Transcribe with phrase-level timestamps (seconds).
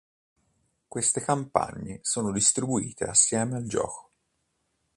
[0.87, 4.11] Queste campagne sono distribuite assieme al gioco.